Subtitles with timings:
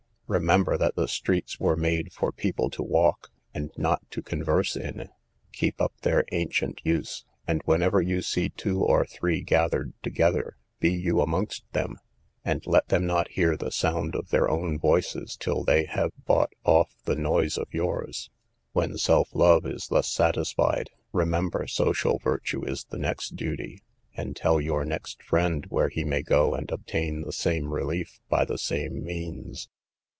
[0.31, 5.09] Remember that the streets were made for people to walk, and not to converse in:
[5.51, 10.89] keep up their ancient use; and whenever you see two or three gathered together, be
[10.89, 11.97] you amongst them,
[12.45, 16.53] and let them not hear the sound of their own voices till they have bought
[16.63, 18.29] off the noise of yours.
[18.71, 23.81] When self love is thus satisfied, remember social virtue is the next duty,
[24.15, 28.45] and tell your next friend where he may go and obtain the same relief, by
[28.45, 29.67] the same means.